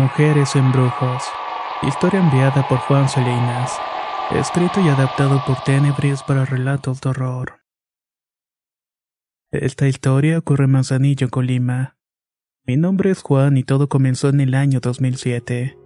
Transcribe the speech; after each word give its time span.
Mujeres 0.00 0.56
en 0.56 0.72
Brujos. 0.72 1.22
Historia 1.82 2.18
enviada 2.18 2.66
por 2.66 2.78
Juan 2.78 3.08
Salinas. 3.08 3.78
Escrito 4.32 4.80
y 4.80 4.88
adaptado 4.88 5.40
por 5.46 5.62
Tenebris 5.62 6.20
para 6.24 6.44
relatos 6.44 7.00
de 7.00 7.10
horror. 7.10 7.60
Esta 9.52 9.86
historia 9.86 10.38
ocurre 10.38 10.64
en 10.64 10.72
Manzanillo, 10.72 11.30
Colima. 11.30 11.96
Mi 12.66 12.76
nombre 12.76 13.12
es 13.12 13.22
Juan 13.22 13.56
y 13.56 13.62
todo 13.62 13.88
comenzó 13.88 14.30
en 14.30 14.40
el 14.40 14.54
año 14.54 14.80
2007. 14.80 15.78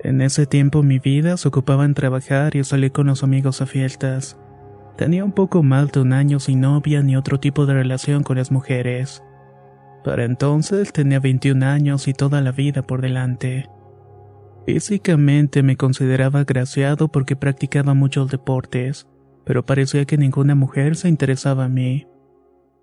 En 0.00 0.20
ese 0.20 0.46
tiempo 0.46 0.82
mi 0.82 0.98
vida 0.98 1.36
se 1.36 1.46
ocupaba 1.46 1.84
en 1.84 1.94
trabajar 1.94 2.56
y 2.56 2.64
salir 2.64 2.90
con 2.90 3.06
los 3.06 3.22
amigos 3.22 3.62
a 3.62 3.66
fiestas. 3.66 4.36
Tenía 4.98 5.24
un 5.24 5.32
poco 5.32 5.62
más 5.62 5.92
de 5.92 6.00
un 6.00 6.12
año 6.12 6.40
sin 6.40 6.62
novia 6.62 7.00
ni 7.02 7.16
otro 7.16 7.38
tipo 7.38 7.64
de 7.64 7.74
relación 7.74 8.24
con 8.24 8.38
las 8.38 8.50
mujeres. 8.50 9.23
Para 10.04 10.24
entonces 10.24 10.92
tenía 10.92 11.18
21 11.18 11.64
años 11.64 12.06
y 12.08 12.12
toda 12.12 12.42
la 12.42 12.52
vida 12.52 12.82
por 12.82 13.00
delante. 13.00 13.68
Físicamente 14.66 15.62
me 15.62 15.76
consideraba 15.76 16.40
agraciado 16.40 17.08
porque 17.08 17.36
practicaba 17.36 17.94
muchos 17.94 18.30
deportes, 18.30 19.06
pero 19.44 19.64
parecía 19.64 20.04
que 20.04 20.18
ninguna 20.18 20.54
mujer 20.54 20.96
se 20.96 21.08
interesaba 21.08 21.66
en 21.66 21.74
mí. 21.74 22.06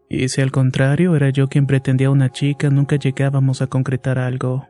Y 0.10 0.30
si 0.30 0.42
al 0.42 0.52
contrario 0.52 1.16
era 1.16 1.30
yo 1.30 1.48
quien 1.48 1.68
pretendía 1.68 2.08
a 2.08 2.12
una 2.12 2.32
chica, 2.32 2.70
nunca 2.70 2.98
llegábamos 2.98 3.62
a 3.62 3.68
concretar 3.68 4.20
algo. 4.20 4.68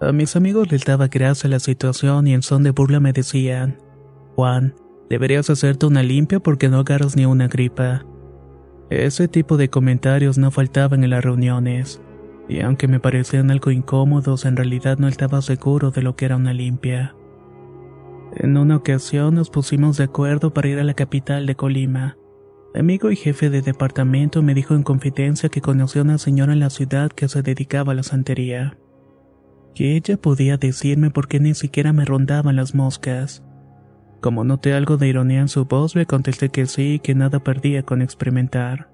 A 0.00 0.12
mis 0.12 0.36
amigos 0.36 0.70
les 0.70 0.84
daba 0.84 1.08
gracia 1.08 1.48
la 1.48 1.60
situación 1.60 2.26
y 2.26 2.34
en 2.34 2.42
son 2.42 2.62
de 2.62 2.70
burla 2.70 3.00
me 3.00 3.12
decían, 3.12 3.78
Juan, 4.36 4.74
deberías 5.08 5.48
hacerte 5.50 5.86
una 5.86 6.02
limpia 6.02 6.40
porque 6.40 6.68
no 6.68 6.78
agarras 6.78 7.16
ni 7.16 7.24
una 7.24 7.48
gripa. 7.48 8.04
Ese 9.02 9.26
tipo 9.26 9.56
de 9.56 9.70
comentarios 9.70 10.38
no 10.38 10.52
faltaban 10.52 11.02
en 11.02 11.10
las 11.10 11.24
reuniones, 11.24 12.00
y 12.48 12.60
aunque 12.60 12.86
me 12.86 13.00
parecían 13.00 13.50
algo 13.50 13.72
incómodos, 13.72 14.44
en 14.44 14.54
realidad 14.54 14.98
no 14.98 15.08
estaba 15.08 15.42
seguro 15.42 15.90
de 15.90 16.00
lo 16.00 16.14
que 16.14 16.26
era 16.26 16.36
una 16.36 16.52
limpia. 16.52 17.16
En 18.36 18.56
una 18.56 18.76
ocasión 18.76 19.34
nos 19.34 19.50
pusimos 19.50 19.96
de 19.96 20.04
acuerdo 20.04 20.54
para 20.54 20.68
ir 20.68 20.78
a 20.78 20.84
la 20.84 20.94
capital 20.94 21.44
de 21.44 21.56
Colima. 21.56 22.16
Mi 22.72 22.80
amigo 22.80 23.10
y 23.10 23.16
jefe 23.16 23.50
de 23.50 23.62
departamento 23.62 24.42
me 24.42 24.54
dijo 24.54 24.76
en 24.76 24.84
confidencia 24.84 25.48
que 25.48 25.60
conoció 25.60 26.02
a 26.02 26.04
una 26.04 26.18
señora 26.18 26.52
en 26.52 26.60
la 26.60 26.70
ciudad 26.70 27.10
que 27.10 27.28
se 27.28 27.42
dedicaba 27.42 27.92
a 27.92 27.96
la 27.96 28.04
santería. 28.04 28.78
Que 29.74 29.96
ella 29.96 30.16
podía 30.18 30.56
decirme 30.56 31.10
por 31.10 31.26
qué 31.26 31.40
ni 31.40 31.54
siquiera 31.54 31.92
me 31.92 32.04
rondaban 32.04 32.54
las 32.54 32.76
moscas. 32.76 33.42
Como 34.24 34.42
noté 34.42 34.72
algo 34.72 34.96
de 34.96 35.06
ironía 35.06 35.40
en 35.40 35.48
su 35.48 35.66
voz, 35.66 35.94
le 35.94 36.06
contesté 36.06 36.48
que 36.48 36.64
sí 36.64 36.94
y 36.94 36.98
que 36.98 37.14
nada 37.14 37.40
perdía 37.40 37.82
con 37.82 38.00
experimentar. 38.00 38.88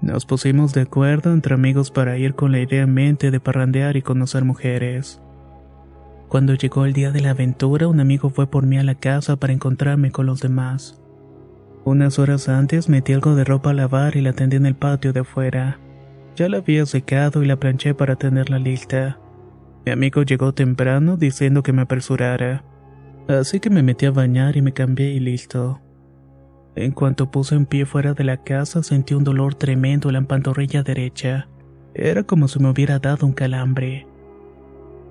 Nos 0.00 0.24
pusimos 0.24 0.72
de 0.72 0.80
acuerdo 0.80 1.34
entre 1.34 1.52
amigos 1.52 1.90
para 1.90 2.16
ir 2.16 2.34
con 2.34 2.50
la 2.50 2.60
idea 2.60 2.84
en 2.84 2.94
mente 2.94 3.30
de 3.30 3.40
parrandear 3.40 3.98
y 3.98 4.00
conocer 4.00 4.42
mujeres. 4.42 5.20
Cuando 6.28 6.54
llegó 6.54 6.86
el 6.86 6.94
día 6.94 7.10
de 7.10 7.20
la 7.20 7.32
aventura, 7.32 7.88
un 7.88 8.00
amigo 8.00 8.30
fue 8.30 8.46
por 8.46 8.64
mí 8.64 8.78
a 8.78 8.84
la 8.84 8.94
casa 8.94 9.36
para 9.36 9.52
encontrarme 9.52 10.10
con 10.10 10.24
los 10.24 10.40
demás. 10.40 10.98
Unas 11.84 12.18
horas 12.18 12.48
antes 12.48 12.88
metí 12.88 13.12
algo 13.12 13.34
de 13.34 13.44
ropa 13.44 13.68
a 13.68 13.74
lavar 13.74 14.16
y 14.16 14.22
la 14.22 14.32
tendí 14.32 14.56
en 14.56 14.64
el 14.64 14.76
patio 14.76 15.12
de 15.12 15.20
afuera. 15.20 15.78
Ya 16.36 16.48
la 16.48 16.56
había 16.56 16.86
secado 16.86 17.42
y 17.42 17.46
la 17.46 17.56
planché 17.56 17.92
para 17.92 18.16
tenerla 18.16 18.58
lista. 18.58 19.18
Mi 19.84 19.92
amigo 19.92 20.22
llegó 20.22 20.54
temprano 20.54 21.18
diciendo 21.18 21.62
que 21.62 21.74
me 21.74 21.82
apresurara. 21.82 22.64
Así 23.28 23.60
que 23.60 23.70
me 23.70 23.82
metí 23.82 24.06
a 24.06 24.10
bañar 24.10 24.56
y 24.56 24.62
me 24.62 24.72
cambié 24.72 25.10
y 25.10 25.20
listo. 25.20 25.80
En 26.74 26.92
cuanto 26.92 27.30
puse 27.30 27.56
un 27.56 27.66
pie 27.66 27.84
fuera 27.84 28.14
de 28.14 28.24
la 28.24 28.38
casa 28.38 28.82
sentí 28.82 29.14
un 29.14 29.24
dolor 29.24 29.54
tremendo 29.54 30.08
en 30.08 30.14
la 30.14 30.22
pantorrilla 30.22 30.82
derecha. 30.82 31.48
Era 31.94 32.22
como 32.22 32.48
si 32.48 32.60
me 32.60 32.70
hubiera 32.70 32.98
dado 32.98 33.26
un 33.26 33.32
calambre. 33.32 34.06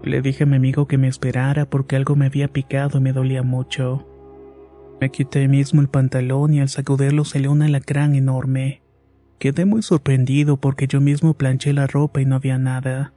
Le 0.03 0.21
dije 0.21 0.43
a 0.43 0.47
mi 0.47 0.55
amigo 0.55 0.87
que 0.87 0.97
me 0.97 1.07
esperara 1.09 1.65
porque 1.65 1.95
algo 1.95 2.15
me 2.15 2.25
había 2.25 2.47
picado 2.47 2.99
y 2.99 3.01
me 3.01 3.13
dolía 3.13 3.43
mucho. 3.43 4.07
Me 5.01 5.11
quité 5.11 5.47
mismo 5.47 5.81
el 5.81 5.89
pantalón 5.89 6.53
y 6.53 6.61
al 6.61 6.69
sacudirlo 6.69 7.25
salió 7.25 7.51
un 7.51 7.61
alacrán 7.61 8.15
enorme. 8.15 8.81
Quedé 9.39 9.65
muy 9.65 9.81
sorprendido 9.81 10.57
porque 10.57 10.87
yo 10.87 10.99
mismo 11.01 11.33
planché 11.33 11.73
la 11.73 11.87
ropa 11.87 12.21
y 12.21 12.25
no 12.25 12.35
había 12.35 12.57
nada. 12.57 13.13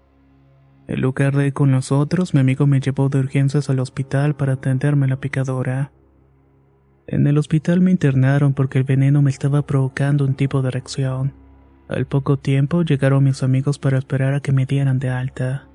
En 0.88 1.00
lugar 1.00 1.36
de 1.36 1.46
ir 1.46 1.52
con 1.52 1.70
los 1.70 1.92
otros, 1.92 2.34
mi 2.34 2.40
amigo 2.40 2.66
me 2.66 2.80
llevó 2.80 3.08
de 3.08 3.20
urgencias 3.20 3.70
al 3.70 3.80
hospital 3.80 4.34
para 4.34 4.54
atenderme 4.54 5.06
la 5.06 5.16
picadora. 5.16 5.92
En 7.06 7.26
el 7.26 7.38
hospital 7.38 7.80
me 7.80 7.90
internaron 7.90 8.54
porque 8.54 8.78
el 8.78 8.84
veneno 8.84 9.22
me 9.22 9.30
estaba 9.30 9.62
provocando 9.62 10.24
un 10.24 10.34
tipo 10.34 10.62
de 10.62 10.70
reacción. 10.70 11.34
Al 11.88 12.06
poco 12.06 12.38
tiempo 12.38 12.82
llegaron 12.82 13.24
mis 13.24 13.42
amigos 13.42 13.78
para 13.78 13.98
esperar 13.98 14.34
a 14.34 14.40
que 14.40 14.52
me 14.52 14.66
dieran 14.66 14.98
de 14.98 15.10
alta. 15.10 15.68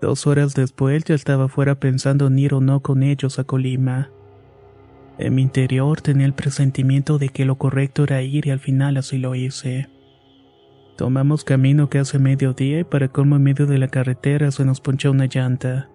Dos 0.00 0.26
horas 0.26 0.54
después 0.54 1.04
ya 1.04 1.14
estaba 1.14 1.48
fuera 1.48 1.80
pensando 1.80 2.26
en 2.26 2.38
ir 2.38 2.54
o 2.54 2.60
no 2.60 2.80
con 2.80 3.02
ellos 3.02 3.38
a 3.38 3.44
Colima. 3.44 4.10
En 5.18 5.34
mi 5.34 5.42
interior 5.42 6.00
tenía 6.00 6.26
el 6.26 6.34
presentimiento 6.34 7.18
de 7.18 7.28
que 7.28 7.44
lo 7.44 7.56
correcto 7.56 8.04
era 8.04 8.22
ir 8.22 8.46
y 8.46 8.50
al 8.50 8.60
final 8.60 8.96
así 8.96 9.18
lo 9.18 9.34
hice. 9.34 9.88
Tomamos 10.96 11.42
camino 11.42 11.90
que 11.90 11.98
hace 11.98 12.20
mediodía 12.20 12.80
y 12.80 12.84
para 12.84 13.08
colmo 13.08 13.36
en 13.36 13.42
medio 13.42 13.66
de 13.66 13.78
la 13.78 13.88
carretera 13.88 14.52
se 14.52 14.64
nos 14.64 14.80
ponchó 14.80 15.10
una 15.10 15.26
llanta. 15.26 15.88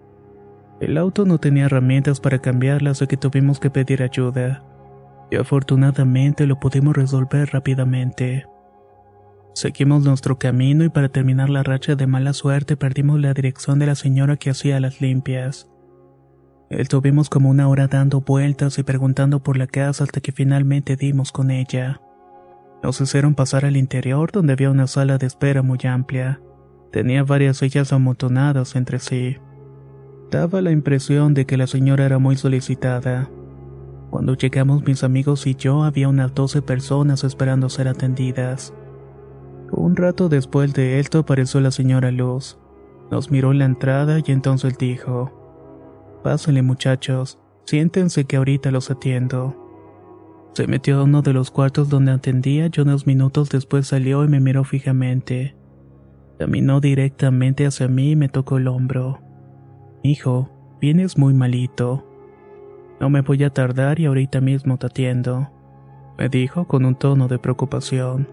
El 0.80 0.98
auto 0.98 1.24
no 1.24 1.38
tenía 1.38 1.66
herramientas 1.66 2.20
para 2.20 2.40
cambiarla, 2.40 2.90
así 2.90 3.06
que 3.06 3.16
tuvimos 3.16 3.60
que 3.60 3.70
pedir 3.70 4.02
ayuda. 4.02 4.62
Y 5.30 5.36
afortunadamente 5.36 6.46
lo 6.46 6.60
pudimos 6.60 6.96
resolver 6.96 7.48
rápidamente. 7.52 8.46
Seguimos 9.54 10.04
nuestro 10.04 10.38
camino 10.38 10.84
y 10.84 10.90
para 10.90 11.08
terminar 11.08 11.48
la 11.48 11.62
racha 11.62 11.96
de 11.96 12.06
mala 12.06 12.32
suerte 12.32 12.76
perdimos 12.76 13.20
la 13.20 13.32
dirección 13.32 13.78
de 13.78 13.86
la 13.86 13.94
señora 13.94 14.36
que 14.36 14.50
hacía 14.50 14.80
las 14.80 15.00
limpias. 15.00 15.70
Estuvimos 16.68 17.28
como 17.30 17.50
una 17.50 17.68
hora 17.68 17.88
dando 17.88 18.20
vueltas 18.20 18.78
y 18.78 18.82
preguntando 18.82 19.42
por 19.42 19.56
la 19.56 19.66
casa 19.66 20.04
hasta 20.04 20.20
que 20.20 20.32
finalmente 20.32 20.96
dimos 20.96 21.32
con 21.32 21.50
ella. 21.50 22.00
Nos 22.82 23.00
hicieron 23.00 23.34
pasar 23.34 23.64
al 23.64 23.76
interior 23.76 24.32
donde 24.32 24.54
había 24.54 24.70
una 24.70 24.86
sala 24.86 25.18
de 25.18 25.26
espera 25.26 25.62
muy 25.62 25.78
amplia. 25.84 26.40
Tenía 26.90 27.22
varias 27.24 27.58
sillas 27.58 27.92
amontonadas 27.92 28.74
entre 28.74 28.98
sí. 28.98 29.36
Daba 30.30 30.62
la 30.62 30.70
impresión 30.70 31.34
de 31.34 31.44
que 31.44 31.56
la 31.56 31.66
señora 31.66 32.06
era 32.06 32.18
muy 32.18 32.36
solicitada. 32.36 33.30
Cuando 34.10 34.34
llegamos 34.34 34.84
mis 34.84 35.04
amigos 35.04 35.46
y 35.46 35.54
yo 35.54 35.84
había 35.84 36.08
unas 36.08 36.34
12 36.34 36.62
personas 36.62 37.22
esperando 37.22 37.68
ser 37.68 37.86
atendidas. 37.86 38.72
Un 39.70 39.94
rato 39.94 40.28
después 40.28 40.72
de 40.74 40.98
esto 40.98 41.20
apareció 41.20 41.60
la 41.60 41.70
señora 41.70 42.10
Luz. 42.10 42.58
Nos 43.10 43.30
miró 43.30 43.52
en 43.52 43.58
la 43.58 43.66
entrada 43.66 44.18
y 44.24 44.32
entonces 44.32 44.78
dijo, 44.78 45.30
Pásenle 46.24 46.62
muchachos, 46.62 47.38
siéntense 47.64 48.24
que 48.24 48.36
ahorita 48.36 48.70
los 48.70 48.90
atiendo. 48.90 49.59
Se 50.52 50.66
metió 50.66 50.98
a 50.98 51.04
uno 51.04 51.22
de 51.22 51.32
los 51.32 51.50
cuartos 51.50 51.88
donde 51.88 52.12
atendía 52.12 52.68
y 52.72 52.80
unos 52.80 53.06
minutos 53.06 53.50
después 53.50 53.86
salió 53.86 54.24
y 54.24 54.28
me 54.28 54.40
miró 54.40 54.64
fijamente. 54.64 55.54
Caminó 56.38 56.80
directamente 56.80 57.66
hacia 57.66 57.86
mí 57.86 58.12
y 58.12 58.16
me 58.16 58.28
tocó 58.28 58.58
el 58.58 58.66
hombro. 58.66 59.20
Hijo, 60.02 60.50
vienes 60.80 61.18
muy 61.18 61.34
malito. 61.34 62.06
No 62.98 63.10
me 63.10 63.20
voy 63.20 63.44
a 63.44 63.50
tardar 63.50 64.00
y 64.00 64.06
ahorita 64.06 64.40
mismo 64.40 64.76
te 64.76 64.86
atiendo. 64.86 65.50
me 66.18 66.28
dijo 66.28 66.66
con 66.66 66.84
un 66.84 66.96
tono 66.96 67.28
de 67.28 67.38
preocupación. 67.38 68.28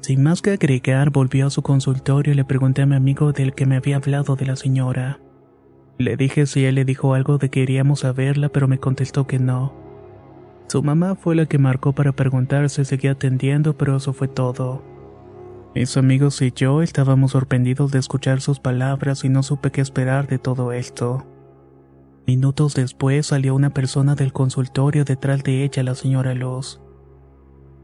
Sin 0.00 0.22
más 0.22 0.42
que 0.42 0.50
agregar, 0.50 1.10
volvió 1.10 1.46
a 1.46 1.50
su 1.50 1.62
consultorio 1.62 2.32
y 2.32 2.36
le 2.36 2.44
pregunté 2.44 2.82
a 2.82 2.86
mi 2.86 2.96
amigo 2.96 3.32
del 3.32 3.54
que 3.54 3.66
me 3.66 3.76
había 3.76 3.96
hablado 3.96 4.34
de 4.34 4.46
la 4.46 4.56
señora. 4.56 5.20
Le 5.98 6.16
dije 6.16 6.46
si 6.46 6.64
él 6.64 6.76
le 6.76 6.84
dijo 6.86 7.12
algo 7.14 7.36
de 7.36 7.50
que 7.50 7.60
iríamos 7.60 8.04
a 8.04 8.12
verla, 8.12 8.48
pero 8.48 8.66
me 8.66 8.78
contestó 8.78 9.26
que 9.26 9.38
no. 9.38 9.89
Su 10.70 10.84
mamá 10.84 11.16
fue 11.16 11.34
la 11.34 11.46
que 11.46 11.58
marcó 11.58 11.92
para 11.96 12.12
preguntar 12.12 12.70
si 12.70 12.84
seguía 12.84 13.10
atendiendo, 13.10 13.76
pero 13.76 13.96
eso 13.96 14.12
fue 14.12 14.28
todo. 14.28 14.84
Mis 15.74 15.96
amigos 15.96 16.40
y 16.42 16.52
yo 16.52 16.80
estábamos 16.80 17.32
sorprendidos 17.32 17.90
de 17.90 17.98
escuchar 17.98 18.40
sus 18.40 18.60
palabras 18.60 19.24
y 19.24 19.28
no 19.30 19.42
supe 19.42 19.72
qué 19.72 19.80
esperar 19.80 20.28
de 20.28 20.38
todo 20.38 20.70
esto. 20.70 21.26
Minutos 22.24 22.74
después 22.74 23.26
salió 23.26 23.56
una 23.56 23.70
persona 23.70 24.14
del 24.14 24.32
consultorio 24.32 25.04
detrás 25.04 25.42
de 25.42 25.64
ella, 25.64 25.82
la 25.82 25.96
señora 25.96 26.34
Luz. 26.34 26.80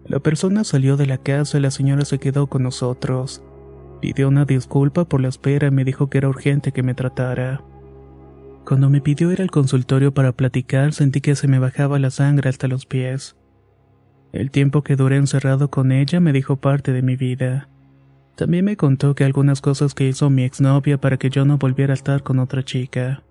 La 0.04 0.20
persona 0.20 0.62
salió 0.62 0.96
de 0.96 1.06
la 1.06 1.18
casa 1.18 1.58
y 1.58 1.62
la 1.62 1.72
señora 1.72 2.04
se 2.04 2.20
quedó 2.20 2.46
con 2.46 2.62
nosotros. 2.62 3.42
Pidió 4.00 4.28
una 4.28 4.44
disculpa 4.44 5.06
por 5.06 5.20
la 5.20 5.26
espera 5.26 5.66
y 5.66 5.72
me 5.72 5.82
dijo 5.82 6.08
que 6.08 6.18
era 6.18 6.28
urgente 6.28 6.70
que 6.70 6.84
me 6.84 6.94
tratara. 6.94 7.64
Cuando 8.66 8.90
me 8.90 9.00
pidió 9.00 9.30
ir 9.30 9.40
al 9.40 9.52
consultorio 9.52 10.12
para 10.12 10.32
platicar 10.32 10.92
sentí 10.92 11.20
que 11.20 11.36
se 11.36 11.46
me 11.46 11.60
bajaba 11.60 12.00
la 12.00 12.10
sangre 12.10 12.50
hasta 12.50 12.66
los 12.66 12.84
pies. 12.84 13.36
El 14.32 14.50
tiempo 14.50 14.82
que 14.82 14.96
duré 14.96 15.18
encerrado 15.18 15.70
con 15.70 15.92
ella 15.92 16.18
me 16.18 16.32
dijo 16.32 16.56
parte 16.56 16.92
de 16.92 17.00
mi 17.00 17.14
vida. 17.14 17.68
También 18.34 18.64
me 18.64 18.76
contó 18.76 19.14
que 19.14 19.22
algunas 19.22 19.60
cosas 19.60 19.94
que 19.94 20.08
hizo 20.08 20.30
mi 20.30 20.42
exnovia 20.42 21.00
para 21.00 21.16
que 21.16 21.30
yo 21.30 21.44
no 21.44 21.58
volviera 21.58 21.92
a 21.92 21.94
estar 21.94 22.24
con 22.24 22.40
otra 22.40 22.64
chica. 22.64 23.22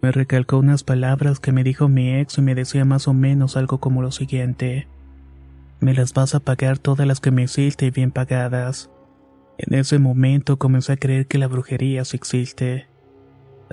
Me 0.00 0.12
recalcó 0.12 0.58
unas 0.58 0.84
palabras 0.84 1.40
que 1.40 1.50
me 1.50 1.64
dijo 1.64 1.88
mi 1.88 2.14
ex 2.14 2.38
y 2.38 2.42
me 2.42 2.54
decía 2.54 2.84
más 2.84 3.08
o 3.08 3.12
menos 3.12 3.56
algo 3.56 3.80
como 3.80 4.02
lo 4.02 4.12
siguiente. 4.12 4.86
Me 5.80 5.94
las 5.94 6.14
vas 6.14 6.36
a 6.36 6.40
pagar 6.40 6.78
todas 6.78 7.08
las 7.08 7.18
que 7.18 7.32
me 7.32 7.42
hiciste 7.42 7.86
y 7.86 7.90
bien 7.90 8.12
pagadas. 8.12 8.88
En 9.58 9.76
ese 9.76 9.98
momento 9.98 10.60
comencé 10.60 10.92
a 10.92 10.96
creer 10.96 11.26
que 11.26 11.38
la 11.38 11.48
brujería 11.48 12.04
sí 12.04 12.16
existe. 12.16 12.93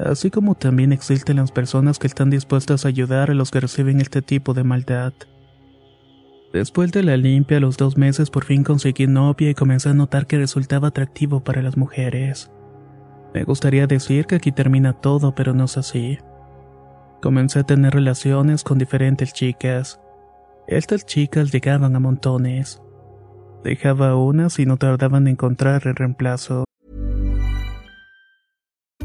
Así 0.06 0.32
como 0.32 0.56
también 0.56 0.94
existen 0.94 1.38
las 1.38 1.52
personas 1.52 2.00
que 2.00 2.08
están 2.08 2.30
dispuestas 2.30 2.86
a 2.86 2.88
ayudar 2.88 3.30
a 3.30 3.36
los 3.36 3.52
que 3.52 3.60
reciben 3.60 4.02
este 4.02 4.22
tipo 4.22 4.54
de 4.54 4.64
maldad. 4.64 5.14
Después 6.54 6.92
de 6.92 7.04
la 7.04 7.18
limpia, 7.18 7.58
a 7.58 7.60
los 7.62 7.78
dos 7.78 7.98
meses 7.98 8.30
por 8.30 8.46
fin 8.46 8.64
conseguí 8.64 9.08
novia 9.08 9.50
y 9.50 9.54
comencé 9.54 9.90
a 9.90 9.94
notar 9.94 10.28
que 10.28 10.38
resultaba 10.38 10.90
atractivo 10.90 11.44
para 11.44 11.62
las 11.62 11.78
mujeres. 11.78 12.52
Me 13.34 13.44
gustaría 13.44 13.88
decir 13.88 14.26
que 14.26 14.36
aquí 14.36 14.52
termina 14.52 14.94
todo, 14.94 15.34
pero 15.34 15.54
no 15.54 15.66
es 15.66 15.78
así. 15.78 16.18
Comencé 17.22 17.60
a 17.60 17.64
tener 17.64 17.94
relaciones 17.94 18.64
con 18.64 18.78
diferentes 18.78 19.32
chicas. 19.32 20.02
Estas 20.68 21.06
chicas 21.06 21.52
llegaban 21.52 21.96
a 21.96 22.00
montones. 22.00 22.82
Dejaba 23.64 24.16
unas 24.16 24.60
y 24.60 24.66
no 24.66 24.78
tardaban 24.78 25.28
en 25.28 25.34
encontrar 25.34 25.84
el 25.86 25.96
reemplazo. 25.96 26.66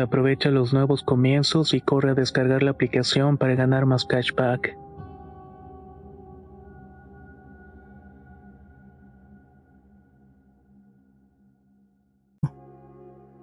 Aprovecha 0.00 0.50
los 0.50 0.72
nuevos 0.72 1.02
comienzos 1.02 1.74
y 1.74 1.82
corre 1.82 2.12
a 2.12 2.14
descargar 2.14 2.62
la 2.62 2.70
aplicación 2.70 3.36
para 3.36 3.54
ganar 3.54 3.84
más 3.84 4.06
cashback. 4.06 4.74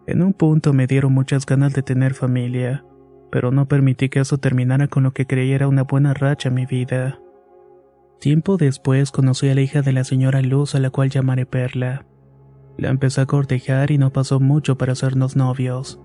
En 0.08 0.24
un 0.24 0.34
punto 0.34 0.74
me 0.74 0.88
dieron 0.88 1.14
muchas 1.14 1.46
ganas 1.46 1.74
de 1.74 1.84
tener 1.84 2.16
familia, 2.16 2.84
pero 3.30 3.52
no 3.52 3.68
permití 3.68 4.10
que 4.10 4.22
eso 4.22 4.40
terminara 4.40 4.88
con 4.88 5.04
lo 5.04 5.12
que 5.12 5.28
creía 5.28 5.54
era 5.54 5.68
una 5.68 5.84
buena 5.84 6.16
racha 6.16 6.50
en 6.50 6.56
mi 6.56 6.66
vida. 6.66 7.20
Tiempo 8.20 8.58
después 8.58 9.12
conocí 9.12 9.48
a 9.48 9.54
la 9.54 9.62
hija 9.62 9.84
de 9.84 9.94
la 9.94 10.04
señora 10.04 10.42
Luz 10.42 10.74
a 10.74 10.80
la 10.80 10.90
cual 10.90 11.12
llamaré 11.12 11.46
Perla. 11.46 12.08
La 12.78 12.90
empecé 12.90 13.22
a 13.22 13.28
cortejar 13.28 13.92
y 13.92 14.00
no 14.00 14.12
pasó 14.12 14.40
mucho 14.40 14.76
para 14.76 14.94
hacernos 14.94 15.36
novios, 15.36 16.00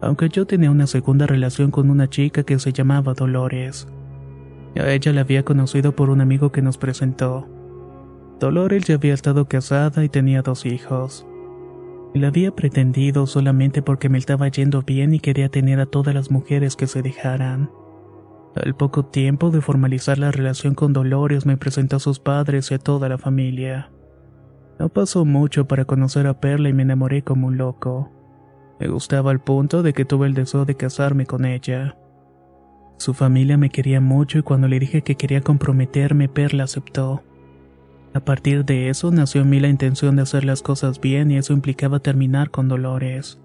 aunque 0.00 0.28
yo 0.28 0.46
tenía 0.46 0.70
una 0.70 0.86
segunda 0.86 1.26
relación 1.26 1.70
con 1.70 1.90
una 1.90 2.08
chica 2.08 2.42
que 2.42 2.58
se 2.58 2.72
llamaba 2.72 3.14
Dolores. 3.14 3.88
A 4.78 4.90
ella 4.90 5.12
la 5.12 5.22
había 5.22 5.44
conocido 5.44 5.96
por 5.96 6.10
un 6.10 6.20
amigo 6.20 6.52
que 6.52 6.62
nos 6.62 6.76
presentó. 6.78 7.48
Dolores 8.38 8.84
ya 8.84 8.96
había 8.96 9.14
estado 9.14 9.48
casada 9.48 10.04
y 10.04 10.08
tenía 10.08 10.42
dos 10.42 10.66
hijos. 10.66 11.26
La 12.14 12.28
había 12.28 12.54
pretendido 12.54 13.26
solamente 13.26 13.82
porque 13.82 14.08
me 14.08 14.18
estaba 14.18 14.48
yendo 14.48 14.82
bien 14.82 15.14
y 15.14 15.20
quería 15.20 15.48
tener 15.48 15.80
a 15.80 15.86
todas 15.86 16.14
las 16.14 16.30
mujeres 16.30 16.76
que 16.76 16.86
se 16.86 17.02
dejaran. 17.02 17.70
Al 18.54 18.74
poco 18.74 19.04
tiempo 19.04 19.50
de 19.50 19.60
formalizar 19.60 20.18
la 20.18 20.30
relación 20.30 20.74
con 20.74 20.92
Dolores 20.92 21.44
me 21.44 21.58
presentó 21.58 21.96
a 21.96 22.00
sus 22.00 22.20
padres 22.20 22.70
y 22.70 22.74
a 22.74 22.78
toda 22.78 23.08
la 23.08 23.18
familia. 23.18 23.90
No 24.78 24.88
pasó 24.88 25.24
mucho 25.24 25.66
para 25.66 25.84
conocer 25.84 26.26
a 26.26 26.40
Perla 26.40 26.68
y 26.68 26.72
me 26.72 26.82
enamoré 26.82 27.22
como 27.22 27.48
un 27.48 27.58
loco. 27.58 28.15
Me 28.78 28.88
gustaba 28.88 29.30
al 29.30 29.40
punto 29.40 29.82
de 29.82 29.92
que 29.92 30.04
tuve 30.04 30.26
el 30.26 30.34
deseo 30.34 30.64
de 30.64 30.74
casarme 30.74 31.26
con 31.26 31.44
ella. 31.44 31.96
Su 32.98 33.14
familia 33.14 33.56
me 33.56 33.70
quería 33.70 34.00
mucho 34.00 34.38
y 34.38 34.42
cuando 34.42 34.68
le 34.68 34.78
dije 34.78 35.02
que 35.02 35.16
quería 35.16 35.40
comprometerme, 35.40 36.28
Perla 36.28 36.64
aceptó. 36.64 37.22
A 38.14 38.20
partir 38.20 38.64
de 38.64 38.88
eso 38.88 39.10
nació 39.10 39.42
en 39.42 39.50
mí 39.50 39.60
la 39.60 39.68
intención 39.68 40.16
de 40.16 40.22
hacer 40.22 40.44
las 40.44 40.62
cosas 40.62 41.00
bien 41.00 41.30
y 41.30 41.36
eso 41.36 41.52
implicaba 41.52 42.00
terminar 42.00 42.50
con 42.50 42.68
Dolores. 42.68 43.38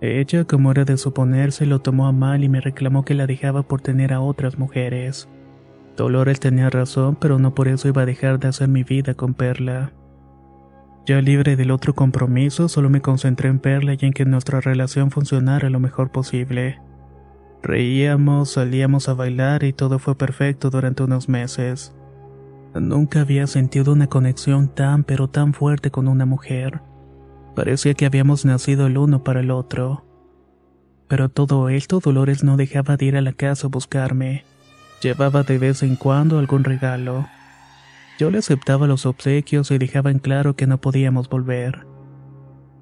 Ella, 0.00 0.44
como 0.44 0.70
era 0.70 0.84
de 0.84 0.96
suponerse, 0.96 1.66
lo 1.66 1.80
tomó 1.80 2.06
a 2.06 2.12
mal 2.12 2.44
y 2.44 2.48
me 2.48 2.60
reclamó 2.60 3.04
que 3.04 3.14
la 3.14 3.26
dejaba 3.26 3.62
por 3.62 3.80
tener 3.80 4.12
a 4.12 4.20
otras 4.20 4.58
mujeres. 4.58 5.28
Dolores 5.96 6.40
tenía 6.40 6.68
razón, 6.68 7.16
pero 7.18 7.38
no 7.38 7.54
por 7.54 7.68
eso 7.68 7.88
iba 7.88 8.02
a 8.02 8.06
dejar 8.06 8.38
de 8.38 8.48
hacer 8.48 8.68
mi 8.68 8.82
vida 8.82 9.14
con 9.14 9.32
Perla. 9.32 9.92
Ya 11.06 11.20
libre 11.20 11.54
del 11.54 11.70
otro 11.70 11.94
compromiso, 11.94 12.68
solo 12.68 12.90
me 12.90 13.00
concentré 13.00 13.48
en 13.48 13.60
Perla 13.60 13.94
y 13.94 14.04
en 14.04 14.12
que 14.12 14.24
nuestra 14.24 14.60
relación 14.60 15.12
funcionara 15.12 15.70
lo 15.70 15.78
mejor 15.78 16.10
posible. 16.10 16.80
Reíamos, 17.62 18.50
salíamos 18.50 19.08
a 19.08 19.14
bailar 19.14 19.62
y 19.62 19.72
todo 19.72 20.00
fue 20.00 20.16
perfecto 20.16 20.68
durante 20.68 21.04
unos 21.04 21.28
meses. 21.28 21.94
Nunca 22.74 23.20
había 23.20 23.46
sentido 23.46 23.92
una 23.92 24.08
conexión 24.08 24.68
tan 24.68 25.04
pero 25.04 25.28
tan 25.28 25.54
fuerte 25.54 25.92
con 25.92 26.08
una 26.08 26.26
mujer. 26.26 26.80
Parecía 27.54 27.94
que 27.94 28.06
habíamos 28.06 28.44
nacido 28.44 28.88
el 28.88 28.98
uno 28.98 29.22
para 29.22 29.40
el 29.40 29.52
otro. 29.52 30.04
Pero 31.06 31.28
todo 31.28 31.68
esto 31.68 32.00
Dolores 32.00 32.42
no 32.42 32.56
dejaba 32.56 32.96
de 32.96 33.04
ir 33.04 33.16
a 33.16 33.20
la 33.20 33.32
casa 33.32 33.68
a 33.68 33.70
buscarme. 33.70 34.44
Llevaba 35.02 35.44
de 35.44 35.58
vez 35.58 35.84
en 35.84 35.94
cuando 35.94 36.40
algún 36.40 36.64
regalo. 36.64 37.26
Yo 38.18 38.30
le 38.30 38.38
aceptaba 38.38 38.86
los 38.86 39.04
obsequios 39.04 39.70
y 39.70 39.78
dejaba 39.78 40.10
en 40.10 40.18
claro 40.18 40.56
que 40.56 40.66
no 40.66 40.80
podíamos 40.80 41.28
volver. 41.28 41.86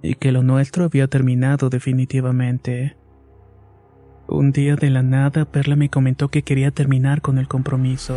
Y 0.02 0.14
que 0.14 0.30
lo 0.30 0.42
nuestro 0.42 0.84
había 0.84 1.08
terminado 1.08 1.70
definitivamente. 1.70 2.96
Un 4.28 4.52
día 4.52 4.76
de 4.76 4.90
la 4.90 5.02
nada 5.02 5.44
Perla 5.44 5.76
me 5.76 5.90
comentó 5.90 6.28
que 6.28 6.42
quería 6.42 6.70
terminar 6.70 7.20
con 7.20 7.38
el 7.38 7.48
compromiso. 7.48 8.16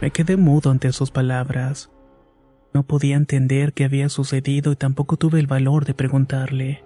Me 0.00 0.10
quedé 0.10 0.36
mudo 0.36 0.70
ante 0.70 0.90
sus 0.92 1.10
palabras. 1.10 1.90
No 2.72 2.82
podía 2.82 3.16
entender 3.16 3.72
qué 3.72 3.84
había 3.84 4.08
sucedido 4.08 4.72
y 4.72 4.76
tampoco 4.76 5.16
tuve 5.16 5.40
el 5.40 5.46
valor 5.46 5.84
de 5.84 5.94
preguntarle. 5.94 6.82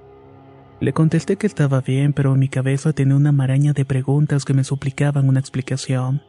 Le 0.80 0.92
contesté 0.92 1.36
que 1.36 1.46
estaba 1.46 1.80
bien, 1.80 2.12
pero 2.12 2.34
mi 2.34 2.48
cabeza 2.48 2.92
tenía 2.92 3.14
una 3.14 3.30
maraña 3.30 3.72
de 3.72 3.84
preguntas 3.84 4.44
que 4.44 4.54
me 4.54 4.64
suplicaban 4.64 5.28
una 5.28 5.38
explicación. 5.38 6.22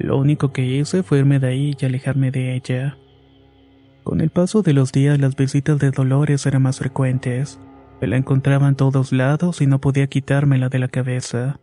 Lo 0.00 0.16
único 0.16 0.50
que 0.50 0.64
hice 0.64 1.02
fue 1.02 1.18
irme 1.18 1.38
de 1.38 1.48
ahí 1.48 1.76
y 1.78 1.84
alejarme 1.84 2.30
de 2.30 2.54
ella. 2.54 2.96
Con 4.02 4.22
el 4.22 4.30
paso 4.30 4.62
de 4.62 4.72
los 4.72 4.92
días 4.92 5.20
las 5.20 5.36
visitas 5.36 5.78
de 5.78 5.90
Dolores 5.90 6.46
eran 6.46 6.62
más 6.62 6.78
frecuentes. 6.78 7.60
Me 8.00 8.08
la 8.08 8.16
encontraba 8.16 8.66
en 8.66 8.76
todos 8.76 9.12
lados 9.12 9.60
y 9.60 9.66
no 9.66 9.78
podía 9.78 10.06
quitármela 10.06 10.70
de 10.70 10.78
la 10.78 10.88
cabeza. 10.88 11.60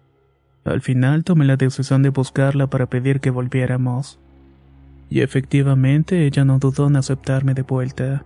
Al 0.66 0.82
final 0.82 1.24
tomé 1.24 1.46
la 1.46 1.58
decisión 1.58 2.04
de 2.04 2.10
buscarla 2.10 2.68
para 2.68 2.86
pedir 2.86 3.22
que 3.22 3.32
volviéramos. 3.32 4.20
Y 5.10 5.22
efectivamente 5.22 6.28
ella 6.28 6.46
no 6.46 6.60
dudó 6.60 6.88
en 6.88 6.98
aceptarme 6.98 7.56
de 7.56 7.64
vuelta. 7.64 8.24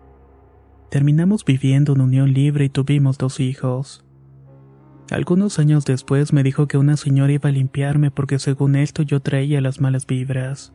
Terminamos 0.89 1.45
viviendo 1.45 1.93
en 1.93 2.01
unión 2.01 2.33
libre 2.33 2.65
y 2.65 2.69
tuvimos 2.69 3.17
dos 3.17 3.39
hijos. 3.39 4.03
Algunos 5.11 5.59
años 5.59 5.83
después 5.83 6.31
me 6.31 6.41
dijo 6.41 6.69
que 6.69 6.77
una 6.77 6.95
señora 6.95 7.33
iba 7.33 7.49
a 7.49 7.51
limpiarme 7.51 8.11
porque 8.11 8.39
según 8.39 8.77
esto 8.77 9.03
yo 9.03 9.19
traía 9.19 9.59
las 9.59 9.81
malas 9.81 10.07
vibras. 10.07 10.73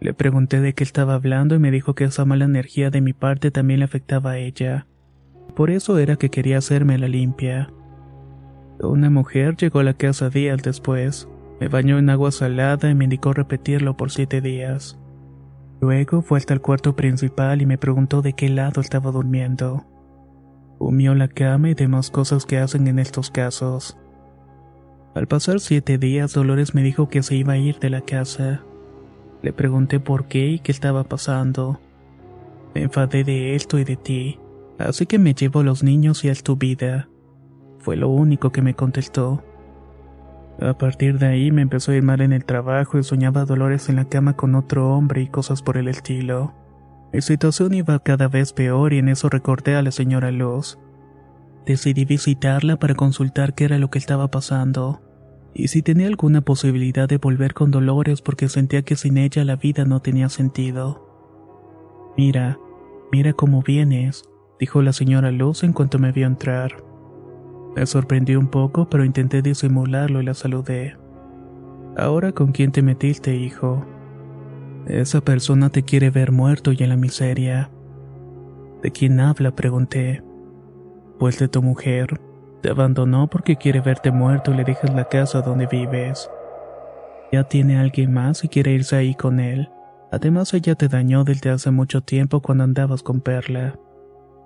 Le 0.00 0.12
pregunté 0.12 0.60
de 0.60 0.74
qué 0.74 0.82
estaba 0.82 1.14
hablando 1.14 1.54
y 1.54 1.60
me 1.60 1.70
dijo 1.70 1.94
que 1.94 2.02
esa 2.02 2.24
mala 2.24 2.46
energía 2.46 2.90
de 2.90 3.00
mi 3.00 3.12
parte 3.12 3.52
también 3.52 3.78
le 3.78 3.84
afectaba 3.84 4.32
a 4.32 4.38
ella. 4.38 4.88
Por 5.54 5.70
eso 5.70 5.98
era 5.98 6.16
que 6.16 6.30
quería 6.30 6.58
hacerme 6.58 6.98
la 6.98 7.06
limpia. 7.06 7.72
Una 8.80 9.08
mujer 9.08 9.56
llegó 9.56 9.78
a 9.78 9.84
la 9.84 9.94
casa 9.94 10.30
días 10.30 10.60
después. 10.64 11.28
Me 11.60 11.68
bañó 11.68 11.96
en 11.98 12.10
agua 12.10 12.32
salada 12.32 12.90
y 12.90 12.96
me 12.96 13.04
indicó 13.04 13.32
repetirlo 13.32 13.96
por 13.96 14.10
siete 14.10 14.40
días. 14.40 14.98
Luego 15.80 16.22
fue 16.22 16.38
hasta 16.38 16.54
el 16.54 16.60
cuarto 16.60 16.96
principal 16.96 17.62
y 17.62 17.66
me 17.66 17.78
preguntó 17.78 18.20
de 18.20 18.32
qué 18.32 18.48
lado 18.48 18.80
estaba 18.80 19.12
durmiendo. 19.12 19.86
Humió 20.78 21.14
la 21.14 21.28
cama 21.28 21.70
y 21.70 21.74
demás 21.74 22.10
cosas 22.10 22.46
que 22.46 22.58
hacen 22.58 22.86
en 22.86 22.98
estos 22.98 23.30
casos. 23.30 23.96
Al 25.14 25.26
pasar 25.26 25.58
siete 25.58 25.98
días, 25.98 26.32
Dolores 26.32 26.74
me 26.74 26.82
dijo 26.82 27.08
que 27.08 27.22
se 27.22 27.34
iba 27.34 27.54
a 27.54 27.58
ir 27.58 27.78
de 27.80 27.90
la 27.90 28.02
casa. 28.02 28.62
Le 29.42 29.52
pregunté 29.52 29.98
por 29.98 30.26
qué 30.26 30.46
y 30.46 30.58
qué 30.60 30.70
estaba 30.70 31.04
pasando. 31.04 31.80
Me 32.74 32.82
enfadé 32.82 33.24
de 33.24 33.54
esto 33.54 33.78
y 33.78 33.84
de 33.84 33.96
ti, 33.96 34.38
así 34.78 35.06
que 35.06 35.18
me 35.18 35.34
llevo 35.34 35.60
a 35.60 35.64
los 35.64 35.82
niños 35.82 36.24
y 36.24 36.28
a 36.28 36.34
tu 36.34 36.56
vida. 36.56 37.08
Fue 37.78 37.96
lo 37.96 38.08
único 38.08 38.52
que 38.52 38.62
me 38.62 38.74
contestó. 38.74 39.42
A 40.60 40.76
partir 40.76 41.18
de 41.18 41.26
ahí 41.26 41.50
me 41.50 41.62
empezó 41.62 41.92
a 41.92 41.96
ir 41.96 42.02
mal 42.02 42.20
en 42.20 42.32
el 42.32 42.44
trabajo 42.44 42.98
y 42.98 43.04
soñaba 43.04 43.44
dolores 43.44 43.88
en 43.88 43.96
la 43.96 44.04
cama 44.04 44.36
con 44.36 44.54
otro 44.54 44.94
hombre 44.94 45.22
y 45.22 45.28
cosas 45.28 45.62
por 45.62 45.76
el 45.76 45.88
estilo. 45.88 46.52
Mi 47.12 47.20
situación 47.22 47.74
iba 47.74 47.98
cada 48.00 48.28
vez 48.28 48.52
peor 48.52 48.92
y 48.92 48.98
en 48.98 49.08
eso 49.08 49.28
recordé 49.28 49.76
a 49.76 49.82
la 49.82 49.90
señora 49.90 50.30
Luz. 50.30 50.78
Decidí 51.66 52.04
visitarla 52.04 52.78
para 52.78 52.94
consultar 52.94 53.54
qué 53.54 53.64
era 53.64 53.78
lo 53.78 53.90
que 53.90 53.98
estaba 53.98 54.30
pasando 54.30 55.00
y 55.54 55.68
si 55.68 55.82
tenía 55.82 56.06
alguna 56.06 56.40
posibilidad 56.40 57.08
de 57.08 57.18
volver 57.18 57.52
con 57.52 57.70
Dolores 57.70 58.22
porque 58.22 58.48
sentía 58.48 58.82
que 58.82 58.96
sin 58.96 59.18
ella 59.18 59.44
la 59.44 59.56
vida 59.56 59.84
no 59.84 60.00
tenía 60.00 60.28
sentido. 60.28 61.04
Mira, 62.16 62.58
mira 63.10 63.32
cómo 63.32 63.62
vienes, 63.62 64.22
dijo 64.60 64.82
la 64.82 64.92
señora 64.92 65.32
Luz 65.32 65.64
en 65.64 65.72
cuanto 65.72 65.98
me 65.98 66.12
vio 66.12 66.26
entrar. 66.26 66.84
Me 67.74 67.86
sorprendió 67.86 68.38
un 68.38 68.48
poco, 68.48 68.88
pero 68.88 69.04
intenté 69.04 69.42
disimularlo 69.42 70.20
y 70.22 70.26
la 70.26 70.34
saludé. 70.34 70.96
Ahora 71.96 72.32
con 72.32 72.52
quién 72.52 72.70
te 72.70 72.82
metiste, 72.82 73.34
hijo. 73.34 73.84
Esa 74.88 75.20
persona 75.20 75.68
te 75.68 75.82
quiere 75.82 76.08
ver 76.08 76.32
muerto 76.32 76.72
y 76.72 76.82
en 76.82 76.88
la 76.88 76.96
miseria. 76.96 77.70
¿De 78.82 78.90
quién 78.90 79.20
habla? 79.20 79.50
pregunté. 79.50 80.22
Pues 81.18 81.38
de 81.38 81.46
tu 81.48 81.62
mujer. 81.62 82.18
Te 82.62 82.70
abandonó 82.70 83.28
porque 83.28 83.56
quiere 83.56 83.80
verte 83.80 84.10
muerto 84.10 84.52
y 84.52 84.56
le 84.56 84.64
dejas 84.64 84.94
la 84.94 85.04
casa 85.04 85.42
donde 85.42 85.66
vives. 85.66 86.30
Ya 87.30 87.44
tiene 87.44 87.76
alguien 87.76 88.14
más 88.14 88.42
y 88.44 88.48
quiere 88.48 88.72
irse 88.72 88.96
ahí 88.96 89.14
con 89.14 89.40
él. 89.40 89.68
Además 90.10 90.54
ella 90.54 90.74
te 90.74 90.88
dañó 90.88 91.22
desde 91.22 91.50
hace 91.50 91.70
mucho 91.70 92.00
tiempo 92.00 92.40
cuando 92.40 92.64
andabas 92.64 93.02
con 93.02 93.20
Perla. 93.20 93.78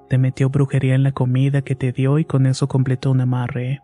Te 0.08 0.18
metió 0.18 0.50
brujería 0.50 0.96
en 0.96 1.04
la 1.04 1.12
comida 1.12 1.62
que 1.62 1.76
te 1.76 1.92
dio 1.92 2.18
y 2.18 2.25
con 2.25 2.46
eso 2.46 2.66
completó 2.66 3.12
un 3.12 3.20
amarre. 3.20 3.80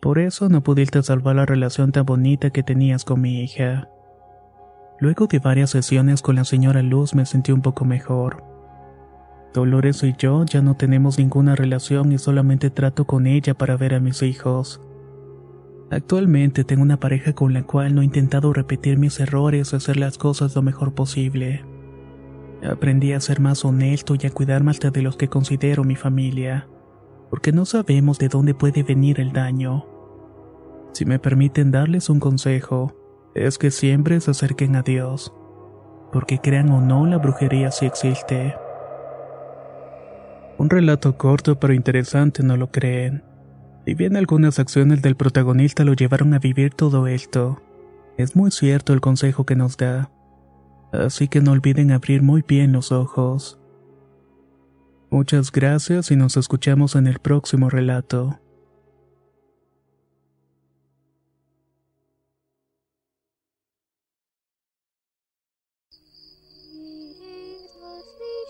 Por 0.00 0.18
eso 0.18 0.48
no 0.48 0.62
pudiste 0.62 1.02
salvar 1.02 1.36
la 1.36 1.44
relación 1.44 1.92
tan 1.92 2.06
bonita 2.06 2.48
que 2.48 2.62
tenías 2.62 3.04
con 3.04 3.20
mi 3.20 3.42
hija. 3.42 3.90
Luego 4.98 5.26
de 5.26 5.38
varias 5.38 5.70
sesiones 5.70 6.22
con 6.22 6.36
la 6.36 6.44
señora 6.44 6.82
Luz 6.82 7.14
me 7.14 7.26
sentí 7.26 7.52
un 7.52 7.60
poco 7.60 7.84
mejor. 7.84 8.42
Dolores 9.52 10.02
y 10.02 10.14
yo 10.18 10.44
ya 10.44 10.62
no 10.62 10.76
tenemos 10.76 11.18
ninguna 11.18 11.54
relación 11.54 12.12
y 12.12 12.18
solamente 12.18 12.70
trato 12.70 13.06
con 13.06 13.26
ella 13.26 13.54
para 13.54 13.76
ver 13.76 13.94
a 13.94 14.00
mis 14.00 14.22
hijos. 14.22 14.80
Actualmente 15.90 16.64
tengo 16.64 16.82
una 16.82 16.98
pareja 16.98 17.34
con 17.34 17.52
la 17.52 17.62
cual 17.62 17.94
no 17.94 18.02
he 18.02 18.04
intentado 18.04 18.52
repetir 18.52 18.98
mis 18.98 19.20
errores 19.20 19.72
o 19.72 19.76
hacer 19.76 19.96
las 19.98 20.18
cosas 20.18 20.56
lo 20.56 20.62
mejor 20.62 20.94
posible. 20.94 21.64
Aprendí 22.64 23.12
a 23.12 23.20
ser 23.20 23.38
más 23.38 23.64
honesto 23.64 24.14
y 24.20 24.26
a 24.26 24.30
cuidarme 24.30 24.70
hasta 24.70 24.90
de 24.90 25.02
los 25.02 25.16
que 25.16 25.28
considero 25.28 25.84
mi 25.84 25.94
familia, 25.94 26.68
porque 27.30 27.52
no 27.52 27.64
sabemos 27.66 28.18
de 28.18 28.28
dónde 28.28 28.54
puede 28.54 28.82
venir 28.82 29.20
el 29.20 29.32
daño. 29.32 29.86
Si 30.92 31.04
me 31.04 31.18
permiten 31.18 31.70
darles 31.70 32.08
un 32.08 32.18
consejo, 32.18 33.05
es 33.36 33.58
que 33.58 33.70
siempre 33.70 34.20
se 34.20 34.30
acerquen 34.30 34.76
a 34.76 34.82
Dios, 34.82 35.32
porque 36.12 36.38
crean 36.38 36.70
o 36.70 36.80
no, 36.80 37.06
la 37.06 37.18
brujería 37.18 37.70
sí 37.70 37.86
existe. 37.86 38.54
Un 40.58 40.70
relato 40.70 41.16
corto 41.18 41.60
pero 41.60 41.74
interesante, 41.74 42.42
¿no 42.42 42.56
lo 42.56 42.70
creen? 42.70 43.22
Y 43.84 43.94
bien 43.94 44.16
algunas 44.16 44.58
acciones 44.58 45.02
del 45.02 45.16
protagonista 45.16 45.84
lo 45.84 45.92
llevaron 45.92 46.34
a 46.34 46.38
vivir 46.38 46.74
todo 46.74 47.06
esto, 47.06 47.62
es 48.16 48.34
muy 48.34 48.50
cierto 48.50 48.94
el 48.94 49.00
consejo 49.00 49.44
que 49.44 49.56
nos 49.56 49.76
da. 49.76 50.10
Así 50.92 51.28
que 51.28 51.42
no 51.42 51.52
olviden 51.52 51.90
abrir 51.90 52.22
muy 52.22 52.42
bien 52.46 52.72
los 52.72 52.90
ojos. 52.90 53.60
Muchas 55.10 55.52
gracias 55.52 56.10
y 56.10 56.16
nos 56.16 56.36
escuchamos 56.36 56.96
en 56.96 57.06
el 57.06 57.18
próximo 57.18 57.68
relato. 57.68 58.40